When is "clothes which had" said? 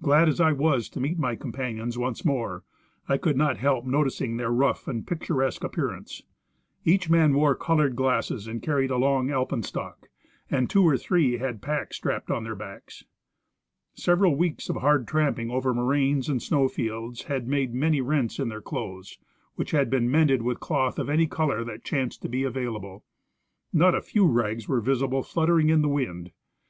18.62-19.90